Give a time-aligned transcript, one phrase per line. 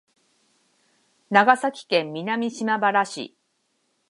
[1.29, 3.37] 長崎県南島原市